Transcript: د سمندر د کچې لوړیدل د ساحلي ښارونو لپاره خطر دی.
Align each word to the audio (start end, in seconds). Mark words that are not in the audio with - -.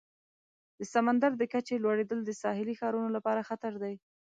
د 0.79 0.81
سمندر 0.93 1.31
د 1.37 1.43
کچې 1.53 1.75
لوړیدل 1.83 2.19
د 2.25 2.31
ساحلي 2.41 2.75
ښارونو 2.79 3.09
لپاره 3.17 3.47
خطر 3.49 3.73
دی. 3.83 3.95